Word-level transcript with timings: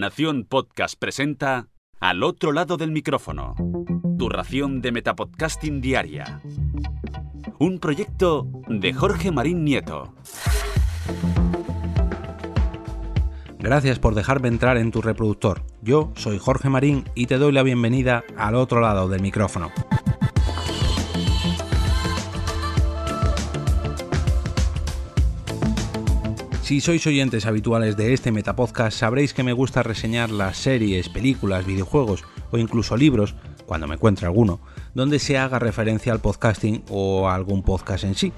Nación 0.00 0.46
Podcast 0.48 0.98
presenta 0.98 1.68
Al 2.00 2.22
otro 2.22 2.52
lado 2.52 2.78
del 2.78 2.90
micrófono. 2.90 3.54
Tu 4.18 4.30
ración 4.30 4.80
de 4.80 4.92
Metapodcasting 4.92 5.82
Diaria. 5.82 6.40
Un 7.58 7.78
proyecto 7.80 8.48
de 8.66 8.94
Jorge 8.94 9.30
Marín 9.30 9.62
Nieto. 9.62 10.14
Gracias 13.58 13.98
por 13.98 14.14
dejarme 14.14 14.48
entrar 14.48 14.78
en 14.78 14.90
tu 14.90 15.02
reproductor. 15.02 15.66
Yo 15.82 16.14
soy 16.16 16.38
Jorge 16.38 16.70
Marín 16.70 17.04
y 17.14 17.26
te 17.26 17.36
doy 17.36 17.52
la 17.52 17.62
bienvenida 17.62 18.24
al 18.38 18.54
otro 18.54 18.80
lado 18.80 19.06
del 19.06 19.20
micrófono. 19.20 19.70
Si 26.70 26.80
sois 26.80 27.04
oyentes 27.04 27.46
habituales 27.46 27.96
de 27.96 28.12
este 28.12 28.30
Metapodcast, 28.30 28.96
sabréis 28.96 29.34
que 29.34 29.42
me 29.42 29.52
gusta 29.52 29.82
reseñar 29.82 30.30
las 30.30 30.56
series, 30.56 31.08
películas, 31.08 31.66
videojuegos 31.66 32.22
o 32.52 32.58
incluso 32.58 32.96
libros, 32.96 33.34
cuando 33.66 33.88
me 33.88 33.96
encuentre 33.96 34.26
alguno, 34.26 34.60
donde 34.94 35.18
se 35.18 35.36
haga 35.36 35.58
referencia 35.58 36.12
al 36.12 36.20
podcasting 36.20 36.84
o 36.88 37.28
algún 37.28 37.64
podcast 37.64 38.04
en 38.04 38.14
sí. 38.14 38.32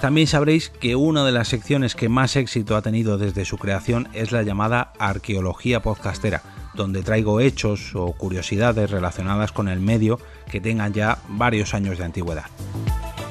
También 0.00 0.28
sabréis 0.28 0.70
que 0.70 0.96
una 0.96 1.26
de 1.26 1.32
las 1.32 1.48
secciones 1.48 1.94
que 1.94 2.08
más 2.08 2.36
éxito 2.36 2.74
ha 2.74 2.80
tenido 2.80 3.18
desde 3.18 3.44
su 3.44 3.58
creación 3.58 4.08
es 4.14 4.32
la 4.32 4.42
llamada 4.42 4.94
arqueología 4.98 5.82
podcastera, 5.82 6.40
donde 6.72 7.02
traigo 7.02 7.38
hechos 7.38 7.94
o 7.94 8.12
curiosidades 8.12 8.90
relacionadas 8.90 9.52
con 9.52 9.68
el 9.68 9.80
medio 9.80 10.20
que 10.50 10.62
tengan 10.62 10.94
ya 10.94 11.18
varios 11.28 11.74
años 11.74 11.98
de 11.98 12.04
antigüedad. 12.06 12.46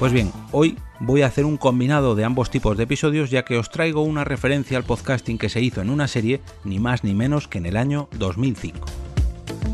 Pues 0.00 0.14
bien, 0.14 0.32
hoy 0.50 0.78
voy 0.98 1.20
a 1.20 1.26
hacer 1.26 1.44
un 1.44 1.58
combinado 1.58 2.14
de 2.14 2.24
ambos 2.24 2.48
tipos 2.48 2.74
de 2.78 2.84
episodios 2.84 3.28
ya 3.28 3.44
que 3.44 3.58
os 3.58 3.68
traigo 3.68 4.00
una 4.00 4.24
referencia 4.24 4.78
al 4.78 4.84
podcasting 4.84 5.36
que 5.36 5.50
se 5.50 5.60
hizo 5.60 5.82
en 5.82 5.90
una 5.90 6.08
serie 6.08 6.40
ni 6.64 6.78
más 6.78 7.04
ni 7.04 7.12
menos 7.12 7.48
que 7.48 7.58
en 7.58 7.66
el 7.66 7.76
año 7.76 8.08
2005. 8.18 8.78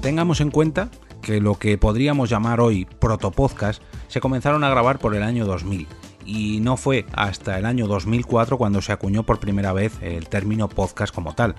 Tengamos 0.03 0.41
en 0.41 0.51
cuenta 0.51 0.91
que 1.23 1.41
lo 1.41 1.55
que 1.61 1.79
podríamos 1.79 2.29
llamar 2.29 2.61
hoy 2.61 2.87
protopodcast 2.99 3.81
se 4.09 4.21
comenzaron 4.21 4.65
a 4.65 4.69
grabar 4.69 4.99
por 4.99 5.15
el 5.15 5.23
año 5.23 5.47
2000 5.47 5.87
y 6.27 6.61
no 6.61 6.77
fue 6.77 7.07
hasta 7.13 7.59
el 7.59 7.65
año 7.65 7.87
2004 7.87 8.59
cuando 8.59 8.83
se 8.83 8.93
acuñó 8.93 9.23
por 9.23 9.39
primera 9.39 9.73
vez 9.73 9.93
el 10.03 10.29
término 10.29 10.69
podcast 10.69 11.15
como 11.15 11.35
tal. 11.35 11.55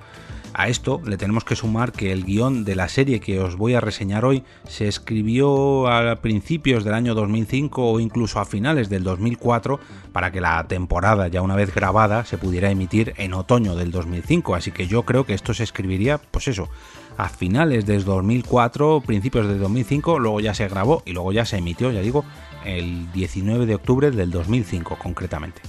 A 0.54 0.70
esto 0.70 1.02
le 1.06 1.18
tenemos 1.18 1.44
que 1.44 1.56
sumar 1.56 1.92
que 1.92 2.12
el 2.12 2.26
guion 2.26 2.64
de 2.64 2.76
la 2.76 2.90
serie 2.90 3.20
que 3.20 3.40
os 3.40 3.58
voy 3.58 3.76
a 3.76 3.80
reseñar 3.80 4.26
hoy 4.26 4.44
se 4.68 4.88
escribió 4.88 5.88
a 5.88 6.16
principios 6.16 6.84
del 6.84 6.96
año 6.96 7.14
2005 7.14 7.92
o 7.92 8.00
incluso 8.00 8.40
a 8.40 8.46
finales 8.46 8.90
del 8.90 9.04
2004 9.04 9.80
para 10.12 10.32
que 10.32 10.42
la 10.42 10.68
temporada 10.68 11.28
ya 11.28 11.42
una 11.44 11.56
vez 11.56 11.76
grabada 11.76 12.26
se 12.26 12.40
pudiera 12.40 12.72
emitir 12.72 13.14
en 13.18 13.34
otoño 13.34 13.76
del 13.76 13.92
2005, 13.92 14.56
así 14.56 14.72
que 14.72 14.88
yo 14.88 15.04
creo 15.04 15.26
que 15.26 15.36
esto 15.36 15.54
se 15.54 15.64
escribiría, 15.64 16.18
pues 16.18 16.48
eso, 16.48 16.70
a 17.18 17.30
finales 17.30 17.86
del 17.86 18.06
2004, 18.06 19.02
principios 19.06 19.48
del 19.48 19.60
2005, 19.60 20.20
luego 20.20 20.40
ya 20.40 20.54
se 20.54 20.68
grabó 20.68 21.02
y 21.06 21.14
luego 21.14 21.32
ya 21.32 21.46
se 21.46 21.58
emitió, 21.58 21.92
ya 21.92 22.02
digo, 22.02 22.24
el 22.64 23.12
19 23.12 23.66
de 23.66 23.76
octubre 23.76 24.12
del 24.12 24.32
2005 24.32 24.98
concretamente. 24.98 25.62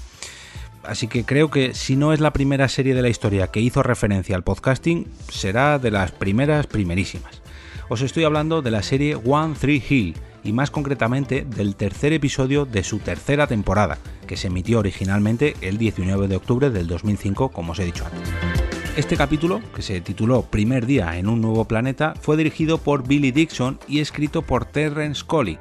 Así 0.85 1.09
que 1.09 1.25
creo 1.25 1.51
que 1.51 1.75
si 1.75 1.97
no 1.97 2.13
es 2.13 2.21
la 2.21 2.33
primera 2.33 2.69
serie 2.69 2.95
de 2.95 3.03
la 3.03 3.09
historia 3.09 3.49
que 3.49 3.61
hizo 3.61 3.83
referencia 3.83 4.37
al 4.37 4.45
podcasting, 4.45 5.07
será 5.29 5.79
de 5.79 5.91
las 5.91 6.13
primeras 6.13 6.67
primerísimas. 6.67 7.43
Os 7.89 8.03
estoy 8.03 8.25
hablando 8.25 8.63
de 8.63 8.71
la 8.71 8.83
serie 8.83 9.17
One 9.17 9.55
Three 9.59 9.83
Hill 9.87 10.15
y 10.45 10.53
más 10.53 10.71
concretamente 10.71 11.45
del 11.45 11.75
tercer 11.75 12.13
episodio 12.13 12.65
de 12.65 12.85
su 12.85 12.99
tercera 12.99 13.47
temporada, 13.47 13.99
que 14.27 14.37
se 14.37 14.49
emitió 14.49 14.79
originalmente 14.79 15.57
el 15.63 15.79
19 15.79 16.29
de 16.29 16.37
octubre 16.37 16.71
del 16.71 16.87
2005, 16.87 17.51
como 17.51 17.73
os 17.73 17.79
he 17.79 17.85
dicho 17.85 18.05
antes. 18.07 18.58
Este 18.99 19.17
capítulo, 19.17 19.63
que 19.77 19.83
se 19.83 20.01
tituló 20.01 20.43
Primer 20.43 20.85
día 20.85 21.19
en 21.19 21.29
un 21.29 21.41
nuevo 21.41 21.67
planeta, 21.67 22.15
fue 22.21 22.37
dirigido 22.37 22.79
por 22.79 23.07
Billy 23.07 23.31
Dixon 23.31 23.79
y 23.87 24.01
escrito 24.01 24.43
por 24.43 24.65
Terrence 24.65 25.23
Colley, 25.25 25.57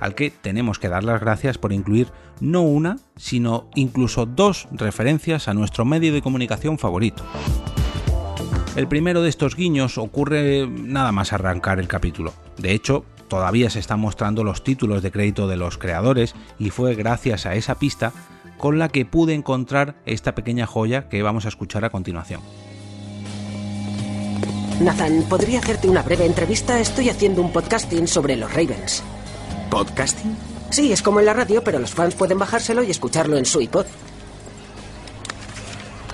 al 0.00 0.16
que 0.16 0.32
tenemos 0.32 0.80
que 0.80 0.88
dar 0.88 1.04
las 1.04 1.20
gracias 1.20 1.56
por 1.56 1.72
incluir 1.72 2.08
no 2.40 2.62
una, 2.62 2.96
sino 3.14 3.70
incluso 3.76 4.26
dos 4.26 4.66
referencias 4.72 5.46
a 5.46 5.54
nuestro 5.54 5.84
medio 5.84 6.12
de 6.12 6.20
comunicación 6.20 6.80
favorito. 6.80 7.24
El 8.74 8.88
primero 8.88 9.22
de 9.22 9.28
estos 9.28 9.54
guiños 9.54 9.96
ocurre 9.96 10.66
nada 10.66 11.12
más 11.12 11.32
arrancar 11.32 11.78
el 11.78 11.86
capítulo. 11.86 12.34
De 12.58 12.72
hecho, 12.72 13.04
todavía 13.28 13.70
se 13.70 13.78
están 13.78 14.00
mostrando 14.00 14.42
los 14.42 14.64
títulos 14.64 15.00
de 15.00 15.12
crédito 15.12 15.46
de 15.46 15.56
los 15.56 15.78
creadores 15.78 16.34
y 16.58 16.70
fue 16.70 16.96
gracias 16.96 17.46
a 17.46 17.54
esa 17.54 17.76
pista 17.76 18.12
con 18.58 18.80
la 18.80 18.88
que 18.88 19.04
pude 19.04 19.34
encontrar 19.34 19.94
esta 20.06 20.34
pequeña 20.34 20.66
joya 20.66 21.08
que 21.08 21.22
vamos 21.22 21.44
a 21.44 21.50
escuchar 21.50 21.84
a 21.84 21.90
continuación. 21.90 22.40
Nathan, 24.80 25.24
¿podría 25.28 25.58
hacerte 25.58 25.90
una 25.90 26.02
breve 26.02 26.24
entrevista? 26.24 26.80
Estoy 26.80 27.10
haciendo 27.10 27.42
un 27.42 27.52
podcasting 27.52 28.08
sobre 28.08 28.34
los 28.34 28.50
Ravens. 28.50 29.02
¿Podcasting? 29.70 30.34
Sí, 30.70 30.90
es 30.90 31.02
como 31.02 31.20
en 31.20 31.26
la 31.26 31.34
radio, 31.34 31.62
pero 31.62 31.78
los 31.78 31.90
fans 31.92 32.14
pueden 32.14 32.38
bajárselo 32.38 32.82
y 32.82 32.90
escucharlo 32.90 33.36
en 33.36 33.44
su 33.44 33.60
iPod. 33.60 33.84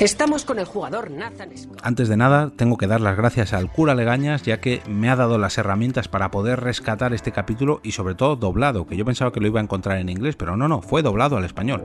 Estamos 0.00 0.44
con 0.44 0.58
el 0.58 0.64
jugador 0.64 1.12
Nathan 1.12 1.56
Scott. 1.56 1.78
Antes 1.80 2.08
de 2.08 2.16
nada, 2.16 2.50
tengo 2.56 2.76
que 2.76 2.88
dar 2.88 3.00
las 3.00 3.16
gracias 3.16 3.52
al 3.52 3.70
cura 3.70 3.94
Legañas, 3.94 4.42
ya 4.42 4.60
que 4.60 4.82
me 4.88 5.10
ha 5.10 5.16
dado 5.16 5.38
las 5.38 5.58
herramientas 5.58 6.08
para 6.08 6.32
poder 6.32 6.58
rescatar 6.58 7.14
este 7.14 7.30
capítulo 7.30 7.78
y 7.84 7.92
sobre 7.92 8.16
todo 8.16 8.34
doblado, 8.34 8.84
que 8.84 8.96
yo 8.96 9.04
pensaba 9.04 9.30
que 9.30 9.38
lo 9.38 9.46
iba 9.46 9.60
a 9.60 9.62
encontrar 9.62 9.98
en 9.98 10.08
inglés, 10.08 10.34
pero 10.34 10.56
no, 10.56 10.66
no, 10.66 10.82
fue 10.82 11.02
doblado 11.02 11.36
al 11.36 11.44
español. 11.44 11.84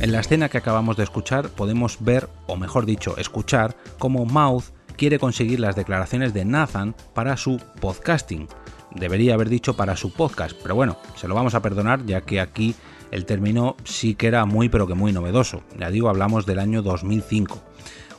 En 0.00 0.12
la 0.12 0.20
escena 0.20 0.48
que 0.48 0.58
acabamos 0.58 0.96
de 0.96 1.04
escuchar 1.04 1.50
podemos 1.50 1.98
ver, 2.00 2.30
o 2.46 2.56
mejor 2.56 2.86
dicho, 2.86 3.18
escuchar, 3.18 3.76
cómo 3.98 4.24
Mouth 4.24 4.64
quiere 4.92 5.18
conseguir 5.18 5.60
las 5.60 5.76
declaraciones 5.76 6.32
de 6.34 6.44
Nathan 6.44 6.94
para 7.14 7.36
su 7.36 7.60
podcasting, 7.80 8.48
debería 8.94 9.34
haber 9.34 9.48
dicho 9.48 9.74
para 9.74 9.96
su 9.96 10.12
podcast, 10.12 10.56
pero 10.62 10.74
bueno, 10.74 10.98
se 11.16 11.28
lo 11.28 11.34
vamos 11.34 11.54
a 11.54 11.62
perdonar 11.62 12.04
ya 12.04 12.22
que 12.22 12.40
aquí 12.40 12.74
el 13.10 13.26
término 13.26 13.76
sí 13.84 14.14
que 14.14 14.26
era 14.26 14.44
muy 14.44 14.68
pero 14.68 14.86
que 14.86 14.94
muy 14.94 15.12
novedoso. 15.12 15.62
Ya 15.78 15.90
digo, 15.90 16.08
hablamos 16.08 16.46
del 16.46 16.58
año 16.58 16.82
2005. 16.82 17.62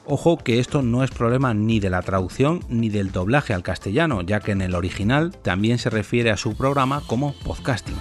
Ojo 0.06 0.38
que 0.38 0.60
esto 0.60 0.82
no 0.82 1.04
es 1.04 1.12
problema 1.12 1.54
ni 1.54 1.80
de 1.80 1.90
la 1.90 2.02
traducción 2.02 2.60
ni 2.68 2.90
del 2.90 3.12
doblaje 3.12 3.54
al 3.54 3.64
castellano, 3.64 4.22
ya 4.22 4.42
que 4.42 4.52
en 4.52 4.62
el 4.62 4.76
original 4.76 5.32
también 5.42 5.78
se 5.78 5.90
refiere 5.90 6.30
a 6.30 6.38
su 6.38 6.56
programa 6.56 7.02
como 7.08 7.34
podcasting. 7.44 7.96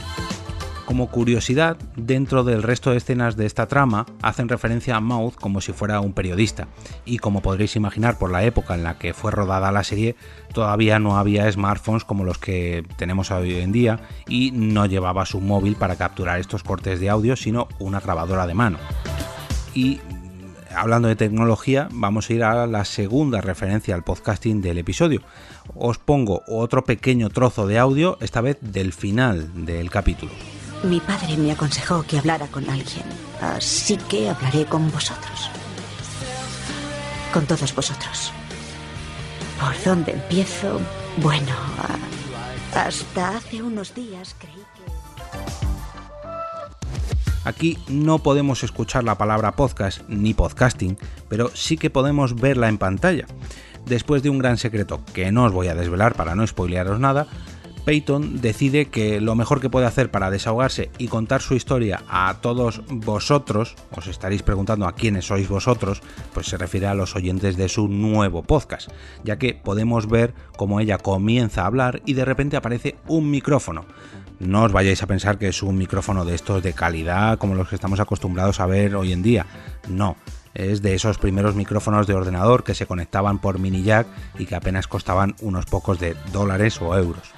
Como 0.93 1.09
curiosidad, 1.09 1.79
dentro 1.97 2.45
del 2.45 2.63
resto 2.63 2.91
de 2.91 2.99
escenas 2.99 3.35
de 3.35 3.47
esta 3.47 3.67
trama 3.67 4.05
hacen 4.21 4.51
referencia 4.51 4.95
a 4.95 5.01
Mouth 5.01 5.37
como 5.37 5.63
si 5.63 5.73
fuera 5.73 6.01
un 6.01 6.13
periodista, 6.13 6.69
y 7.07 7.17
como 7.17 7.41
podréis 7.41 7.77
imaginar 7.77 8.19
por 8.19 8.31
la 8.31 8.45
época 8.45 8.75
en 8.75 8.85
la 8.85 8.99
que 8.99 9.15
fue 9.15 9.31
rodada 9.31 9.73
la 9.73 9.85
serie, 9.85 10.17
todavía 10.53 10.99
no 10.99 11.17
había 11.17 11.51
smartphones 11.51 12.05
como 12.05 12.25
los 12.25 12.37
que 12.37 12.85
tenemos 12.99 13.31
hoy 13.31 13.55
en 13.55 13.73
día 13.73 14.01
y 14.29 14.51
no 14.51 14.85
llevaba 14.85 15.25
su 15.25 15.41
móvil 15.41 15.77
para 15.77 15.97
capturar 15.97 16.39
estos 16.39 16.63
cortes 16.63 17.01
de 17.01 17.09
audio, 17.09 17.37
sino 17.37 17.69
una 17.79 18.01
grabadora 18.01 18.47
de 18.47 18.53
mano. 18.53 18.77
Y 19.73 19.99
hablando 20.77 21.09
de 21.09 21.17
tecnología, 21.17 21.89
vamos 21.91 22.29
a 22.29 22.35
ir 22.35 22.45
a 22.45 22.67
la 22.67 22.85
segunda 22.85 23.41
referencia 23.41 23.95
al 23.95 24.05
podcasting 24.05 24.61
del 24.61 24.77
episodio. 24.77 25.23
Os 25.75 25.97
pongo 25.97 26.43
otro 26.47 26.85
pequeño 26.85 27.31
trozo 27.31 27.67
de 27.67 27.79
audio, 27.79 28.19
esta 28.21 28.43
vez 28.43 28.59
del 28.61 28.93
final 28.93 29.65
del 29.65 29.89
capítulo. 29.89 30.33
Mi 30.83 30.99
padre 30.99 31.37
me 31.37 31.53
aconsejó 31.53 32.03
que 32.03 32.19
hablara 32.19 32.49
con 32.49 32.69
alguien, 32.69 33.05
así 33.41 33.97
que 33.97 34.29
hablaré 34.29 34.65
con 34.67 34.91
vosotros. 34.91 35.49
Con 37.33 37.47
todos 37.47 37.73
vosotros. 37.75 38.33
¿Por 39.61 39.85
dónde 39.85 40.13
empiezo? 40.13 40.81
Bueno, 41.19 41.53
hasta 42.75 43.37
hace 43.37 43.63
unos 43.63 43.95
días 43.95 44.35
creí 44.39 44.55
que... 44.55 44.83
Aquí 47.45 47.79
no 47.89 48.19
podemos 48.19 48.65
escuchar 48.65 49.05
la 49.05 49.17
palabra 49.17 49.53
podcast 49.53 50.01
ni 50.09 50.35
podcasting, 50.35 50.99
pero 51.29 51.53
sí 51.55 51.77
que 51.77 51.91
podemos 51.91 52.35
verla 52.35 52.69
en 52.69 52.79
pantalla. 52.79 53.27
Después 53.87 54.25
de 54.25 54.31
un 54.31 54.39
gran 54.39 54.59
secreto 54.59 55.05
que 55.13 55.31
no 55.31 55.45
os 55.45 55.53
voy 55.53 55.69
a 55.69 55.77
desvelar 55.77 56.15
para 56.15 56.35
no 56.35 56.45
spoilearos 56.45 56.99
nada, 56.99 57.29
Peyton 57.85 58.41
decide 58.41 58.87
que 58.87 59.21
lo 59.21 59.35
mejor 59.35 59.61
que 59.61 59.69
puede 59.69 59.87
hacer 59.87 60.11
para 60.11 60.31
desahogarse 60.31 60.91
y 60.99 61.09
contar 61.09 61.43
su 61.43 61.55
historia 61.55 62.03
a 62.09 62.39
todos 62.41 62.83
vosotros, 62.89 63.75
os 63.91 64.07
estaréis 64.07 64.43
preguntando 64.43 64.87
a 64.87 64.95
quiénes 64.95 65.27
sois 65.27 65.49
vosotros, 65.49 66.01
pues 66.33 66.47
se 66.47 66.59
refiere 66.59 66.87
a 66.87 66.95
los 66.95 67.17
oyentes 67.17 67.57
de 67.57 67.69
su 67.69 67.89
nuevo 67.89 68.43
podcast, 68.45 68.91
ya 69.25 69.37
que 69.37 69.55
podemos 69.55 70.09
ver 70.09 70.33
cómo 70.57 70.79
ella 70.79 70.99
comienza 70.99 71.63
a 71.63 71.67
hablar 71.67 72.03
y 72.07 72.15
de 72.15 72.25
repente 72.25 72.57
aparece 72.57 72.97
un 73.09 73.31
micrófono. 73.31 73.85
No 74.39 74.63
os 74.63 74.73
vayáis 74.73 75.03
a 75.03 75.09
pensar 75.09 75.39
que 75.39 75.49
es 75.49 75.63
un 75.63 75.77
micrófono 75.77 76.25
de 76.25 76.37
estos 76.37 76.63
de 76.63 76.73
calidad 76.73 77.39
como 77.39 77.55
los 77.55 77.69
que 77.69 77.75
estamos 77.75 77.99
acostumbrados 77.99 78.61
a 78.61 78.67
ver 78.67 78.95
hoy 78.95 79.13
en 79.13 79.23
día. 79.23 79.47
No, 79.89 80.17
es 80.55 80.83
de 80.83 80.95
esos 80.95 81.19
primeros 81.19 81.55
micrófonos 81.55 82.07
de 82.07 82.15
ordenador 82.15 82.63
que 82.63 82.75
se 82.75 82.87
conectaban 82.87 83.41
por 83.41 83.59
mini 83.59 83.83
jack 83.83 84.07
y 84.39 84.47
que 84.47 84.55
apenas 84.55 84.87
costaban 84.87 85.35
unos 85.41 85.67
pocos 85.67 85.99
de 85.99 86.17
dólares 86.33 86.81
o 86.81 86.97
euros. 86.97 87.33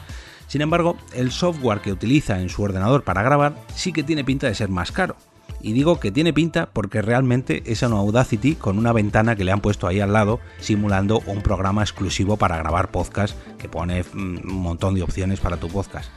Sin 0.55 0.63
embargo, 0.63 0.97
el 1.13 1.33
software 1.33 1.81
que 1.81 1.91
utiliza 1.91 2.41
en 2.41 2.49
su 2.49 2.63
ordenador 2.63 3.03
para 3.03 3.25
grabar 3.25 3.57
sí 3.75 3.93
que 3.93 4.05
tiene 4.05 4.23
pinta 4.23 4.47
de 4.47 4.55
ser 4.55 4.69
más 4.69 4.93
caro. 4.93 5.17
Y 5.61 5.73
digo 5.73 5.99
que 5.99 6.13
tiene 6.13 6.33
pinta 6.33 6.69
porque 6.73 7.03
realmente 7.03 7.65
es 7.67 7.83
una 7.83 7.97
Audacity 7.97 8.55
con 8.55 8.79
una 8.79 8.93
ventana 8.93 9.35
que 9.35 9.43
le 9.43 9.51
han 9.51 9.61
puesto 9.61 9.89
ahí 9.89 9.99
al 9.99 10.13
lado 10.13 10.39
simulando 10.61 11.25
un 11.27 11.43
programa 11.43 11.83
exclusivo 11.83 12.37
para 12.37 12.57
grabar 12.57 12.93
podcast 12.93 13.37
que 13.59 13.69
pone 13.69 14.05
mm, 14.05 14.49
un 14.49 14.63
montón 14.63 14.95
de 14.95 15.03
opciones 15.03 15.41
para 15.41 15.57
tu 15.57 15.67
podcast. 15.67 16.09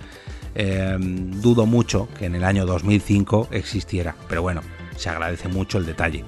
Em, 0.54 1.32
dudo 1.42 1.66
mucho 1.66 2.08
que 2.20 2.26
en 2.26 2.36
el 2.36 2.44
año 2.44 2.68
2005 2.68 3.48
existiera, 3.50 4.16
pero 4.30 4.44
bueno, 4.44 4.62
se 4.98 5.10
agradece 5.10 5.48
mucho 5.48 5.80
el 5.80 5.88
detalle. 5.88 6.24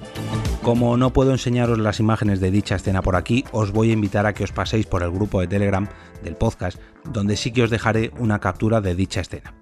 Como 0.62 0.98
no 0.98 1.10
puedo 1.14 1.30
enseñaros 1.32 1.78
las 1.78 2.00
imágenes 2.00 2.38
de 2.38 2.50
dicha 2.50 2.76
escena 2.76 3.00
por 3.00 3.16
aquí, 3.16 3.46
os 3.50 3.72
voy 3.72 3.90
a 3.90 3.94
invitar 3.94 4.26
a 4.26 4.34
que 4.34 4.44
os 4.44 4.52
paséis 4.52 4.84
por 4.84 5.02
el 5.02 5.10
grupo 5.10 5.40
de 5.40 5.46
Telegram 5.46 5.88
del 6.22 6.36
podcast, 6.36 6.78
donde 7.04 7.38
sí 7.38 7.50
que 7.50 7.62
os 7.62 7.70
dejaré 7.70 8.12
una 8.18 8.40
captura 8.40 8.82
de 8.82 8.94
dicha 8.94 9.22
escena. 9.22 9.54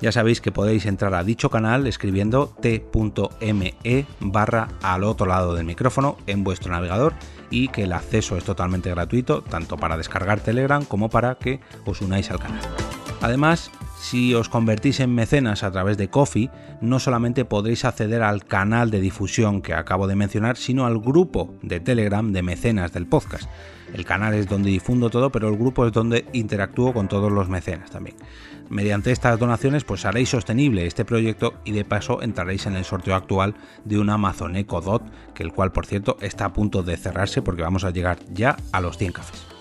Ya 0.00 0.12
sabéis 0.12 0.40
que 0.40 0.52
podéis 0.52 0.86
entrar 0.86 1.12
a 1.14 1.24
dicho 1.24 1.50
canal 1.50 1.86
escribiendo 1.86 2.54
t.me 2.60 4.06
barra 4.20 4.68
al 4.82 5.04
otro 5.04 5.26
lado 5.26 5.54
del 5.54 5.66
micrófono 5.66 6.16
en 6.26 6.42
vuestro 6.42 6.72
navegador 6.72 7.12
y 7.50 7.68
que 7.68 7.82
el 7.82 7.92
acceso 7.92 8.38
es 8.38 8.44
totalmente 8.44 8.88
gratuito, 8.88 9.42
tanto 9.42 9.76
para 9.76 9.98
descargar 9.98 10.40
Telegram 10.40 10.86
como 10.86 11.10
para 11.10 11.34
que 11.34 11.60
os 11.84 12.00
unáis 12.00 12.30
al 12.30 12.40
canal. 12.40 12.62
Además, 13.20 13.70
si 13.98 14.34
os 14.34 14.48
convertís 14.48 15.00
en 15.00 15.14
mecenas 15.14 15.62
a 15.62 15.70
través 15.70 15.96
de 15.96 16.08
Coffee, 16.08 16.50
no 16.80 17.00
solamente 17.00 17.44
podréis 17.44 17.84
acceder 17.84 18.22
al 18.22 18.44
canal 18.44 18.90
de 18.90 19.00
difusión 19.00 19.62
que 19.62 19.74
acabo 19.74 20.06
de 20.06 20.16
mencionar, 20.16 20.56
sino 20.56 20.86
al 20.86 21.00
grupo 21.00 21.54
de 21.62 21.80
Telegram 21.80 22.32
de 22.32 22.42
mecenas 22.42 22.92
del 22.92 23.06
podcast. 23.06 23.48
El 23.94 24.04
canal 24.04 24.34
es 24.34 24.48
donde 24.48 24.70
difundo 24.70 25.10
todo, 25.10 25.30
pero 25.30 25.48
el 25.48 25.56
grupo 25.56 25.86
es 25.86 25.92
donde 25.92 26.26
interactúo 26.32 26.92
con 26.92 27.08
todos 27.08 27.32
los 27.32 27.48
mecenas 27.48 27.90
también. 27.90 28.16
Mediante 28.68 29.12
estas 29.12 29.38
donaciones 29.38 29.84
pues 29.84 30.04
haréis 30.04 30.28
sostenible 30.28 30.86
este 30.86 31.04
proyecto 31.04 31.54
y 31.64 31.72
de 31.72 31.84
paso 31.84 32.20
entraréis 32.20 32.66
en 32.66 32.76
el 32.76 32.84
sorteo 32.84 33.14
actual 33.14 33.54
de 33.84 33.98
un 33.98 34.10
Amazon 34.10 34.56
Echo 34.56 34.80
Dot, 34.80 35.02
que 35.34 35.44
el 35.44 35.52
cual 35.52 35.72
por 35.72 35.86
cierto 35.86 36.16
está 36.20 36.46
a 36.46 36.52
punto 36.52 36.82
de 36.82 36.96
cerrarse 36.96 37.42
porque 37.42 37.62
vamos 37.62 37.84
a 37.84 37.90
llegar 37.90 38.18
ya 38.32 38.56
a 38.72 38.80
los 38.80 38.98
100 38.98 39.12
cafés. 39.12 39.55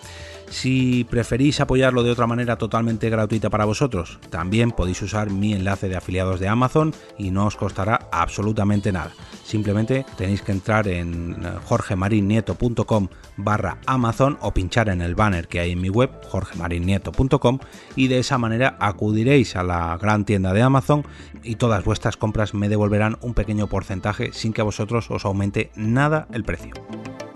Si 0.49 1.05
preferís 1.09 1.59
apoyarlo 1.59 2.03
de 2.03 2.11
otra 2.11 2.27
manera 2.27 2.57
totalmente 2.57 3.09
gratuita 3.09 3.49
para 3.49 3.65
vosotros, 3.65 4.19
también 4.29 4.71
podéis 4.71 5.01
usar 5.01 5.29
mi 5.29 5.53
enlace 5.53 5.89
de 5.89 5.95
afiliados 5.95 6.39
de 6.39 6.47
Amazon 6.47 6.93
y 7.17 7.31
no 7.31 7.45
os 7.45 7.55
costará 7.55 8.07
absolutamente 8.11 8.91
nada. 8.91 9.11
Simplemente 9.43 10.05
tenéis 10.17 10.41
que 10.41 10.51
entrar 10.51 10.87
en 10.87 11.35
jorgemarinieto.com 11.65 13.07
barra 13.37 13.79
Amazon 13.85 14.37
o 14.41 14.53
pinchar 14.53 14.89
en 14.89 15.01
el 15.01 15.15
banner 15.15 15.47
que 15.47 15.59
hay 15.59 15.71
en 15.71 15.81
mi 15.81 15.89
web, 15.89 16.09
jorgemarinieto.com, 16.27 17.59
y 17.95 18.07
de 18.07 18.19
esa 18.19 18.37
manera 18.37 18.77
acudiréis 18.79 19.55
a 19.55 19.63
la 19.63 19.97
gran 19.97 20.25
tienda 20.25 20.53
de 20.53 20.61
Amazon 20.61 21.05
y 21.43 21.55
todas 21.55 21.83
vuestras 21.83 22.17
compras 22.17 22.53
me 22.53 22.69
devolverán 22.69 23.17
un 23.21 23.33
pequeño 23.33 23.67
porcentaje 23.67 24.31
sin 24.33 24.53
que 24.53 24.61
a 24.61 24.65
vosotros 24.65 25.09
os 25.11 25.25
aumente 25.25 25.71
nada 25.75 26.27
el 26.31 26.43
precio. 26.43 26.73